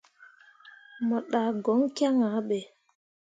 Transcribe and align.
Mo 1.07 1.17
ɗah 1.31 1.49
goŋ 1.63 1.79
kyaŋ 1.95 2.17
ah 2.29 2.37
ɓe. 2.47 2.59